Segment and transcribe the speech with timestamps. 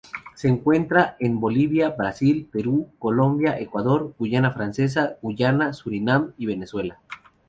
[0.33, 6.99] Se encuentra en Bolivia, Brasil, Perú, Colombia, Ecuador, Guayana Francesa, Guyana, Surinam y Venezuela.